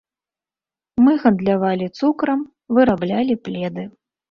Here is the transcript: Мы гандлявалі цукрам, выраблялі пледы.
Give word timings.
Мы 1.07 1.11
гандлявалі 1.25 1.87
цукрам, 2.01 2.41
выраблялі 2.81 3.33
пледы. 3.47 3.89